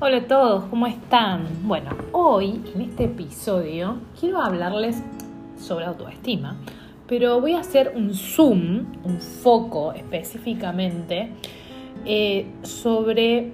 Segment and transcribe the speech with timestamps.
[0.00, 1.48] Hola a todos, ¿cómo están?
[1.64, 5.02] Bueno, hoy en este episodio quiero hablarles
[5.58, 6.56] sobre autoestima,
[7.08, 11.32] pero voy a hacer un zoom, un foco específicamente
[12.04, 13.50] eh, sobre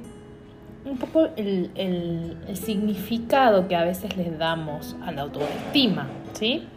[0.84, 6.68] un poco el, el significado que a veces les damos a la autoestima, ¿sí?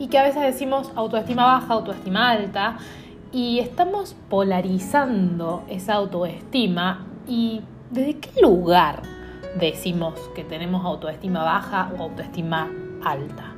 [0.00, 2.78] Y que a veces decimos autoestima baja, autoestima alta,
[3.30, 7.60] y estamos polarizando esa autoestima y
[7.90, 9.02] ¿desde qué lugar
[9.58, 12.70] decimos que tenemos autoestima baja o autoestima
[13.02, 13.54] alta?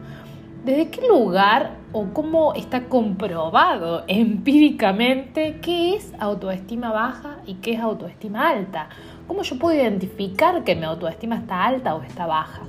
[0.64, 7.80] ¿Desde qué lugar o cómo está comprobado empíricamente qué es autoestima baja y qué es
[7.80, 8.88] autoestima alta?
[9.26, 12.62] ¿Cómo yo puedo identificar que mi autoestima está alta o está baja?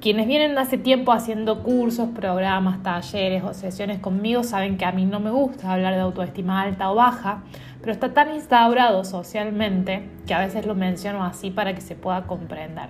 [0.00, 5.04] Quienes vienen hace tiempo haciendo cursos, programas, talleres o sesiones conmigo saben que a mí
[5.04, 7.42] no me gusta hablar de autoestima alta o baja,
[7.80, 12.26] pero está tan instaurado socialmente que a veces lo menciono así para que se pueda
[12.26, 12.88] comprender.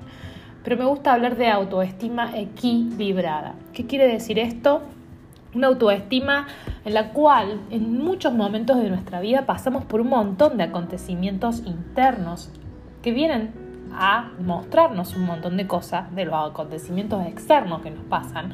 [0.62, 3.54] Pero me gusta hablar de autoestima equilibrada.
[3.72, 4.82] ¿Qué quiere decir esto?
[5.54, 6.46] Una autoestima
[6.84, 11.62] en la cual en muchos momentos de nuestra vida pasamos por un montón de acontecimientos
[11.64, 12.50] internos
[13.02, 13.52] que vienen
[13.92, 18.52] a mostrarnos un montón de cosas de los acontecimientos externos que nos pasan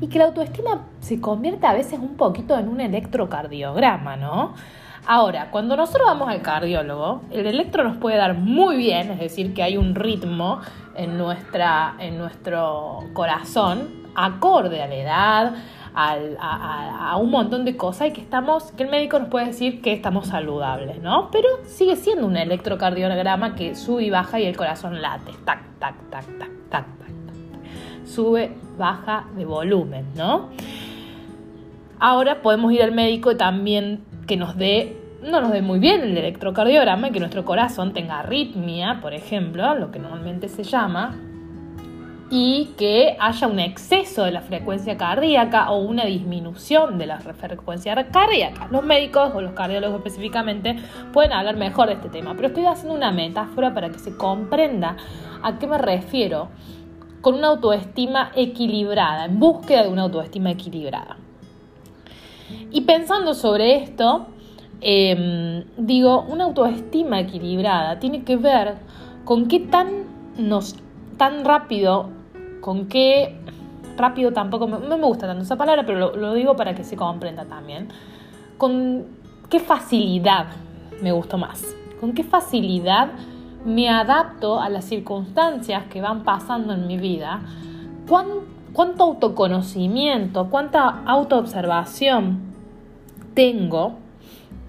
[0.00, 4.54] y que la autoestima se convierte a veces un poquito en un electrocardiograma, ¿no?
[5.06, 9.52] Ahora, cuando nosotros vamos al cardiólogo, el electro nos puede dar muy bien, es decir,
[9.52, 10.60] que hay un ritmo
[10.94, 15.54] en, nuestra, en nuestro corazón acorde a la edad,
[15.94, 19.92] a, un montón de cosas y que estamos, que el médico nos puede decir que
[19.92, 21.30] estamos saludables, ¿no?
[21.30, 25.94] Pero sigue siendo un electrocardiograma que sube y baja y el corazón late, tac, tac,
[26.10, 28.06] tac, tac, tac, tac, tac.
[28.06, 30.48] Sube, baja de volumen, ¿no?
[32.00, 36.16] Ahora podemos ir al médico también que nos dé no nos dé muy bien el
[36.16, 41.16] electrocardiograma y que nuestro corazón tenga arritmia, por ejemplo, lo que normalmente se llama,
[42.30, 47.94] y que haya un exceso de la frecuencia cardíaca o una disminución de la frecuencia
[48.10, 48.68] cardíaca.
[48.70, 50.76] Los médicos o los cardiólogos específicamente
[51.12, 54.96] pueden hablar mejor de este tema, pero estoy haciendo una metáfora para que se comprenda
[55.42, 56.48] a qué me refiero
[57.20, 61.16] con una autoestima equilibrada, en búsqueda de una autoestima equilibrada.
[62.70, 64.26] Y pensando sobre esto,
[64.80, 68.76] em, digo, una autoestima equilibrada tiene que ver
[69.24, 70.04] con qué tan
[70.36, 70.76] nos
[71.16, 72.10] tan rápido,
[72.60, 73.38] con qué
[73.96, 77.44] rápido tampoco, no me gusta tanto esa palabra, pero lo, digo para que se comprenda
[77.44, 77.88] también,
[78.58, 79.06] con
[79.48, 80.46] qué facilidad
[81.02, 83.12] me gustó más, con qué facilidad
[83.64, 87.42] me adapto a las circunstancias que van pasando en mi vida,
[88.74, 92.40] cuánto autoconocimiento, cuánta autoobservación
[93.32, 93.94] tengo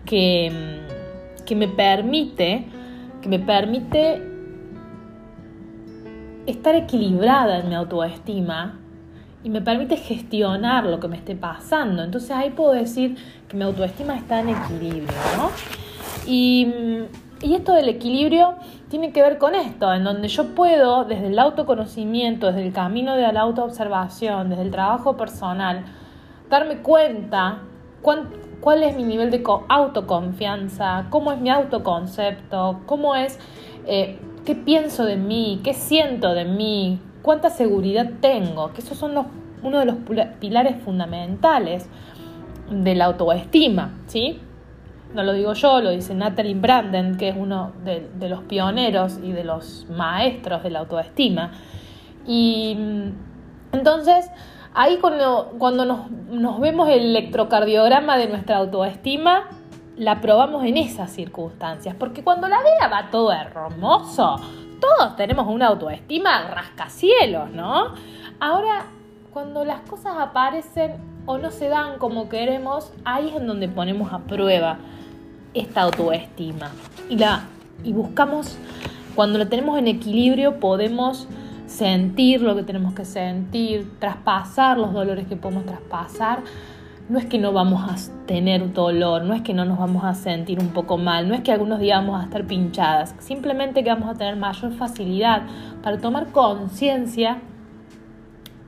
[0.05, 0.51] que,
[1.45, 2.67] que me permite,
[3.21, 4.21] que me permite
[6.45, 8.79] estar equilibrada en mi autoestima
[9.43, 12.03] y me permite gestionar lo que me esté pasando.
[12.03, 13.17] Entonces ahí puedo decir
[13.47, 15.49] que mi autoestima está en equilibrio, ¿no?
[16.27, 16.67] Y,
[17.53, 18.55] esto del equilibrio
[18.89, 23.15] tiene que ver con esto, en donde yo puedo, desde el autoconocimiento, desde el camino
[23.15, 25.85] de la autoobservación, desde el trabajo personal,
[26.49, 27.59] darme cuenta
[28.01, 33.37] cuál es mi nivel de autoconfianza, cómo es mi autoconcepto, cómo es...
[33.85, 39.15] Eh, qué pienso de mí, qué siento de mí, cuánta seguridad tengo, que esos son
[39.15, 39.25] los,
[39.63, 39.95] uno de los
[40.39, 41.89] pilares fundamentales
[42.69, 44.39] de la autoestima, ¿sí?
[45.13, 49.31] No lo digo yo, lo dice Natalie Branden, que es uno de, los pioneros y
[49.31, 51.51] de los maestros de la autoestima.
[52.27, 54.29] Y mm, entonces,
[54.73, 59.49] ahí cuando, cuando nos, nos vemos el electrocardiograma de nuestra autoestima,
[59.97, 64.35] la probamos en esas circunstancias, porque cuando la vida va todo hermoso,
[64.79, 67.93] todos tenemos una autoestima rascacielos, ¿no?
[68.39, 68.85] Ahora,
[69.35, 70.93] cuando las cosas aparecen
[71.25, 74.77] o no se dan como queremos, ahí es en donde ponemos a prueba
[75.53, 76.71] esta autoestima.
[77.09, 78.57] Y, buscamos,
[79.13, 81.27] cuando la tenemos en equilibrio, podemos
[81.67, 86.39] sentir lo que tenemos que sentir, traspasar los dolores que podemos traspasar
[87.09, 90.13] no es que no vamos a tener dolor, no es que no nos vamos a
[90.13, 93.89] sentir un poco mal, no es que algunos días vamos a estar pinchadas, simplemente que
[93.89, 95.43] vamos a tener mayor facilidad
[95.83, 97.41] para tomar conciencia,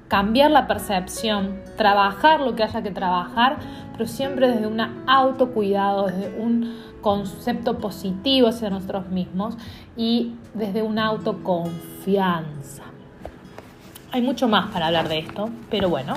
[0.08, 3.58] cambiar la percepción, trabajar lo que haya que trabajar,
[3.92, 9.58] pero siempre desde un autocuidado, desde un concepto positivo hacia nosotros mismos
[9.96, 12.84] y desde una autoconfianza.
[14.12, 16.16] Hay mucho más para hablar de esto, pero bueno,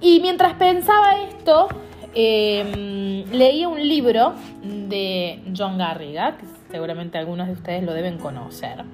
[0.00, 1.68] y mientras pensaba esto,
[2.14, 4.32] eh, leía un libro
[4.62, 8.84] de John Garriga, que seguramente algunos de ustedes lo deben conocer.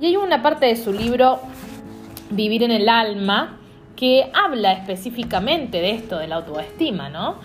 [0.00, 1.40] Y hay una parte de su libro,
[2.30, 3.58] Vivir en el alma,
[3.96, 7.36] que habla específicamente de esto, de la autoestima, ¿no?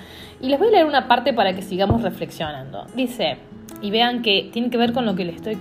[0.42, 2.86] Y les voy a leer una parte para que sigamos reflexionando.
[2.96, 3.38] Dice,
[3.82, 5.58] y vean que tiene que ver con lo que les estoy,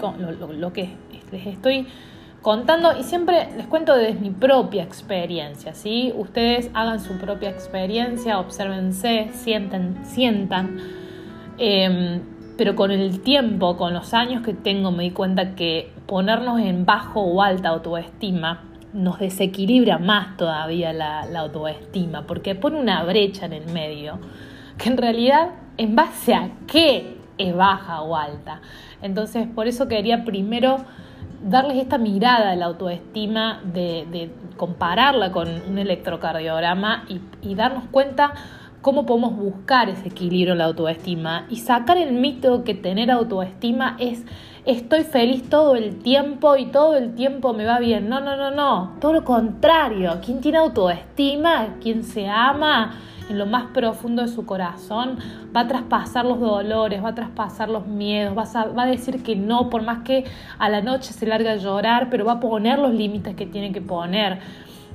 [0.58, 0.90] lo que
[1.32, 1.86] les estoy
[2.42, 6.12] contando y siempre les cuento desde mi propia experiencia, ¿sí?
[6.16, 10.78] Ustedes hagan su propia experiencia, obsérvense, sientan, sientan.
[11.58, 12.22] Em,
[12.56, 16.84] pero con el tiempo, con los años que tengo, me di cuenta que ponernos en
[16.84, 23.52] bajo o alta autoestima nos desequilibra más todavía la, autoestima, porque pone una brecha en
[23.52, 24.18] el medio,
[24.78, 28.60] que en realidad, ¿en base a qué es baja o alta?
[29.02, 30.78] Entonces, por eso quería primero
[31.42, 37.04] darles esta mirada de la autoestima, de, compararla con un electrocardiograma
[37.42, 38.34] y, darnos cuenta
[38.82, 43.96] cómo podemos buscar ese equilibrio en la autoestima y sacar el mito que tener autoestima
[43.98, 44.24] es
[44.64, 48.08] estoy feliz todo el tiempo y todo el tiempo me va bien.
[48.08, 48.96] No, no, no, no.
[49.00, 50.18] Todo lo contrario.
[50.24, 52.92] Quien tiene autoestima, quien se ama,
[53.28, 55.18] en lo más profundo de su corazón,
[55.54, 59.22] va a traspasar los dolores, va a traspasar los miedos, va a, va a decir
[59.22, 60.24] que no, por más que
[60.58, 63.72] a la noche se larga a llorar, pero va a poner los límites que tiene
[63.72, 64.40] que poner.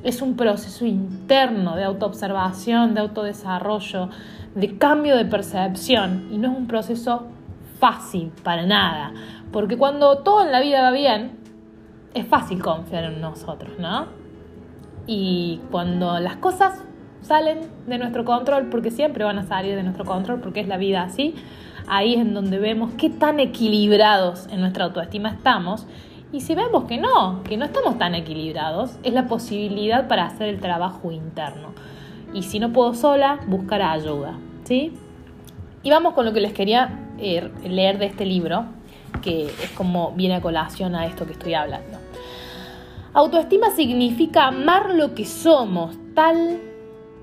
[0.06, 4.10] Es un proceso interno de autoobservación, de autodesarrollo,
[4.54, 7.26] de cambio de percepción y no es un proceso
[7.80, 9.14] fácil para nada,
[9.52, 11.40] porque cuando todo en la vida va bien,
[12.14, 14.06] es fácil confiar en nosotros, ¿no?
[15.08, 16.82] Y cuando las cosas
[17.22, 20.78] salen de nuestro control, porque siempre van a salir de nuestro control, porque es la
[20.78, 21.34] vida así.
[21.88, 25.88] Ahí es en donde vemos qué tan equilibrados en nuestra autoestima estamos.
[26.36, 30.50] Y si vemos que no, que no estamos tan equilibrados, es la posibilidad para hacer
[30.50, 31.70] el trabajo interno.
[32.34, 34.38] Y si no puedo sola, buscar ayuda.
[34.66, 34.92] ¿sí?
[35.82, 38.66] Y vamos con lo que les quería eh, leer de este libro,
[39.22, 42.00] que es como viene a colación a esto que estoy hablando.
[43.14, 46.60] Autoestima significa amar lo que somos, tal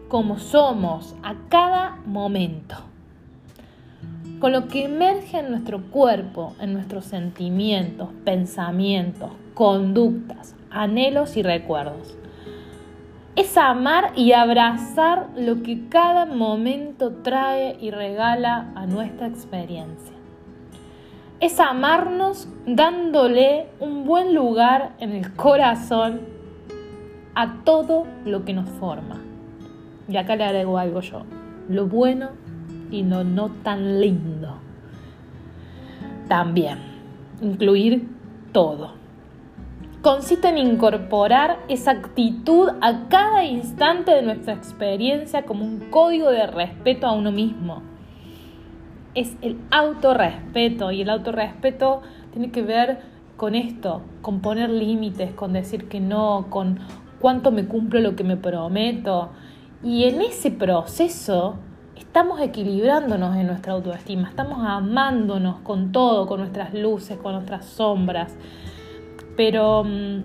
[0.08, 2.76] como somos a cada momento.
[4.42, 12.18] Con lo que emerge en nuestro cuerpo, en nuestros sentimientos, pensamientos, conductas, anhelos y recuerdos.
[13.36, 20.16] Es amar y abrazar lo que cada momento trae y regala a nuestra experiencia.
[21.38, 26.22] Es amarnos dándole un buen lugar en el corazón
[27.36, 29.20] a todo lo que nos forma.
[30.08, 31.22] Y acá le agrego algo yo.
[31.68, 32.41] Lo bueno
[32.92, 34.58] y no tan lindo.
[36.28, 36.78] También,
[37.40, 38.08] incluir
[38.52, 38.92] todo.
[40.02, 46.46] Consiste en incorporar esa actitud a cada instante de nuestra experiencia como un código de
[46.46, 47.82] respeto a uno mismo.
[49.14, 52.02] Es el autorrespeto y el autorrespeto
[52.32, 53.00] tiene que ver
[53.36, 56.80] con esto, con poner límites, con decir que no, con
[57.20, 59.30] cuánto me cumplo lo que me prometo,
[59.82, 61.56] y en ese proceso
[61.96, 68.36] estamos equilibrándonos en nuestra autoestima, estamos amándonos con todo, con nuestras luces, con nuestras sombras.
[69.36, 70.22] Pero, mm,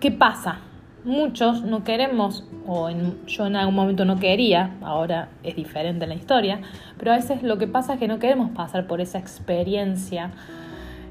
[0.00, 0.58] ¿qué pasa?
[1.04, 2.90] Muchos no queremos, o
[3.26, 6.60] yo en algún momento no quería, ahora es diferente la historia,
[6.98, 10.32] pero a veces lo que pasa es que no queremos pasar por esa experiencia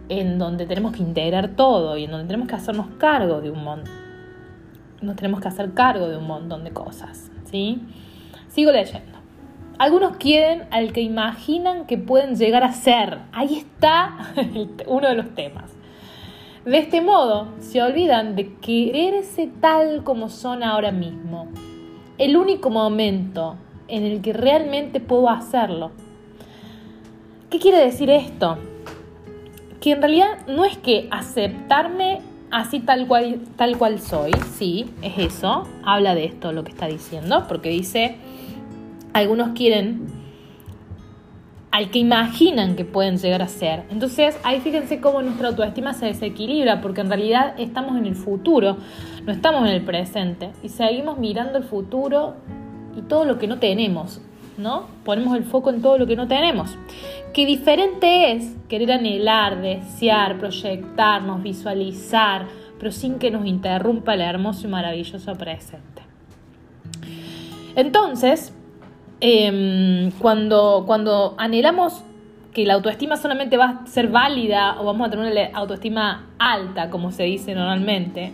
[0.09, 3.63] en donde tenemos que integrar todo y en donde tenemos que hacernos cargo de un
[3.63, 4.05] montón
[5.01, 7.81] nos tenemos que hacer cargo de un montón de cosas, ¿sí?
[8.49, 9.14] Sigo leyendo.
[9.77, 13.19] Algunos quieren al que imaginan que pueden llegar a ser.
[13.33, 14.33] Ahí está
[14.87, 15.71] uno de los temas.
[16.65, 21.47] De este modo, se olvidan de quererse tal como son ahora mismo.
[22.17, 25.91] El único momento en el que realmente puedo hacerlo.
[27.49, 28.57] ¿Qué quiere decir esto?
[29.79, 35.17] Que en realidad no es que aceptarme así tal cual, tal cual soy, sí, es
[35.17, 38.15] eso, habla de esto lo que está diciendo, porque dice,
[39.15, 40.07] algunos quieren
[41.71, 43.83] al que imaginan que pueden llegar a ser.
[43.89, 48.77] Entonces, ahí fíjense cómo nuestra autoestima se desequilibra, porque en realidad estamos en el futuro,
[49.25, 52.35] no estamos en el presente, y seguimos mirando el futuro
[52.97, 54.21] y todo lo que no tenemos,
[54.57, 54.87] ¿no?
[55.05, 56.77] Ponemos el foco en todo lo que no tenemos.
[57.33, 62.47] Qué diferente es querer anhelar, desear, proyectarnos, visualizar,
[62.79, 66.01] pero sin que nos interrumpa el hermoso y maravilloso presente.
[67.75, 68.53] Entonces,
[69.19, 72.03] em, cuando, cuando anhelamos
[72.53, 76.89] que la autoestima solamente va a ser válida o vamos a tener una autoestima alta,
[76.89, 78.31] como se dice normalmente,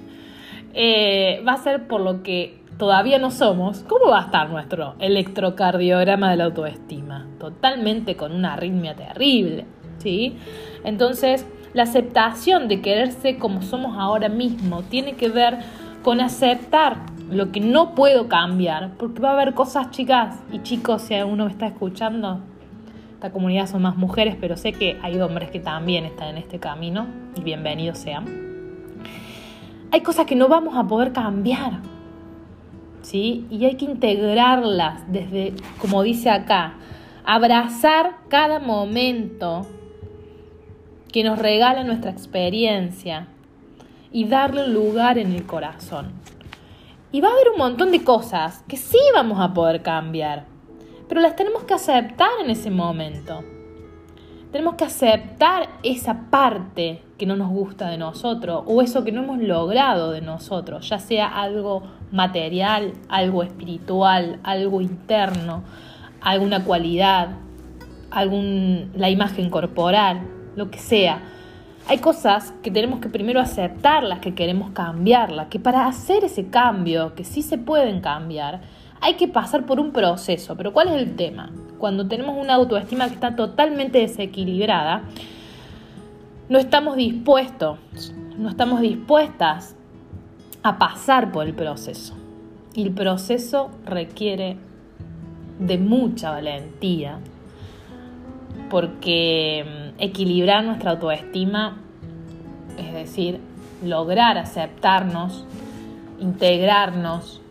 [0.73, 4.95] eh, va a ser por lo que todavía no somos, ¿cómo va a estar nuestro
[4.99, 7.27] electrocardiograma de la autoestima?
[7.39, 9.65] Totalmente con una arritmia terrible,
[9.97, 10.35] ¿sí?
[10.83, 15.59] Entonces, la aceptación de quererse como somos ahora mismo tiene que ver
[16.03, 16.97] con aceptar
[17.31, 21.45] lo que no puedo cambiar, porque va a haber cosas chicas y chicos, si alguno
[21.45, 22.41] me está escuchando,
[23.13, 26.59] esta comunidad son más mujeres, pero sé que hay hombres que también están en este
[26.59, 27.07] camino
[27.37, 28.25] y bienvenidos sean.
[29.91, 31.79] Hay cosas que no vamos a poder cambiar,
[33.01, 33.45] ¿sí?
[33.49, 36.73] Y hay que integrarlas desde, como dice acá,
[37.23, 39.65] abrazar cada momento
[41.13, 43.27] que nos regala nuestra experiencia
[44.11, 46.11] y darle lugar en el corazón.
[47.11, 50.51] Y va a haber un montón de cosas que sí vamos a poder cambiar
[51.11, 53.43] pero las tenemos que aceptar en ese momento.
[54.49, 59.23] Tenemos que aceptar esa parte que no nos gusta de nosotros o eso que no
[59.23, 65.63] hemos logrado de nosotros, ya sea algo material, algo espiritual, algo interno,
[66.21, 67.31] alguna cualidad,
[68.09, 70.21] algún, la imagen corporal,
[70.55, 71.21] lo que sea.
[71.87, 77.15] Hay cosas que tenemos que primero aceptarlas, que queremos cambiarlas, que para hacer ese cambio,
[77.15, 78.61] que sí se pueden cambiar,
[79.01, 80.55] hay que pasar por un proceso.
[80.55, 81.51] Pero ¿cuál es el tema?
[81.79, 85.03] Cuando tenemos una autoestima que está totalmente desequilibrada,
[86.49, 87.79] no estamos dispuestos,
[88.37, 89.75] no estamos dispuestas
[90.63, 92.15] a pasar por el proceso.
[92.73, 94.57] Y el proceso requiere
[95.59, 97.19] de mucha valentía,
[98.69, 101.77] porque equilibrar nuestra autoestima,
[102.77, 103.39] es decir,
[103.83, 105.45] lograr aceptarnos,
[106.19, 107.41] integrarnos,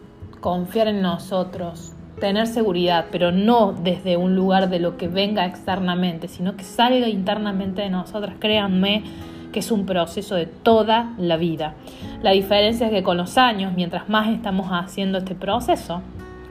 [0.40, 6.28] confiar en nosotros, tener seguridad, pero no desde un lugar de lo que venga externamente,
[6.28, 8.34] sino que salga internamente de nosotras.
[8.38, 9.04] Créanme
[9.52, 11.74] que es un proceso de toda la vida.
[12.22, 16.02] La diferencia es que con los años, mientras más estamos haciendo este proceso,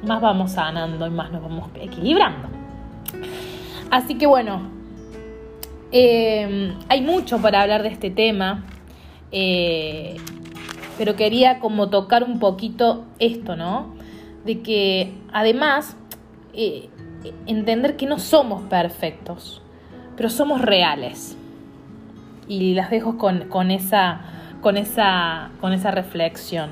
[0.06, 2.48] más vamos sanando y más nos vamos equilibrando.
[3.91, 4.78] Así que bueno,
[5.91, 8.63] eh, hay mucho para hablar de este tema.
[9.31, 10.17] Eh,
[11.00, 13.96] pero quería como tocar un poquito esto, ¿no?
[14.43, 15.96] De que además
[16.53, 16.89] eh,
[17.46, 19.62] entender que no somos perfectos,
[20.17, 21.38] pero somos reales.
[22.50, 24.22] Y las dejo con, con, esa,
[24.62, 26.69] con, esa, con esa reflexión.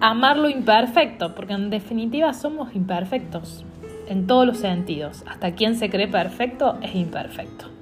[0.00, 3.64] Amar lo imperfecto, porque en definitiva somos imperfectos
[4.08, 5.22] en todos los sentidos.
[5.28, 7.77] Hasta quien se cree perfecto es imperfecto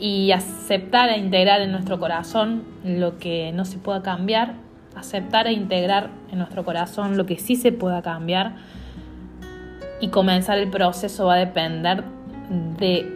[0.00, 4.54] y aceptar e integrar en nuestro corazón lo que no se pueda cambiar,
[4.96, 8.56] aceptar e integrar en nuestro corazón lo que sí se pueda cambiar
[10.00, 12.02] y comenzar el proceso va a depender
[12.78, 13.06] de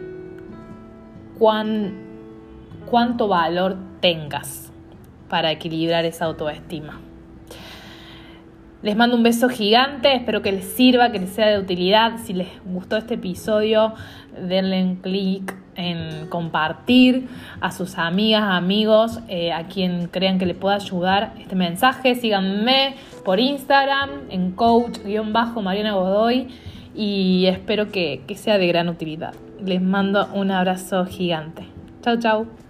[1.39, 1.93] cuán,
[2.85, 4.71] cuánto valor tengas
[5.27, 6.99] para equilibrar esa autoestima.
[8.85, 12.19] Les mando un beso gigante, espero que les sirva, que les sea de utilidad.
[12.23, 13.95] Si les gustó este episodio,
[14.39, 17.27] denle un clic en compartir
[17.61, 22.13] a sus amigas, amigos, eh, a quien crean que le pueda ayudar este mensaje.
[22.13, 22.93] Síganme
[23.25, 26.49] por Instagram en coach-mariana Godoy
[26.93, 29.33] y espero que, que sea de gran utilidad.
[29.65, 31.65] Les mando un abrazo gigante.
[32.03, 32.64] Chao, chao.